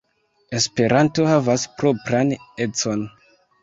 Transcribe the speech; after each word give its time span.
Esperanto 0.59 1.29
havas 1.33 1.69
propran 1.79 2.37
econ. 2.69 3.11